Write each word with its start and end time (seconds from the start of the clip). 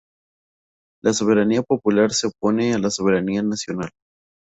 La 1.03 1.13
soberanía 1.13 1.61
popular 1.61 2.11
se 2.11 2.25
opone 2.25 2.73
a 2.73 2.79
la 2.79 2.89
soberanía 2.89 3.43
nacional. 3.43 3.91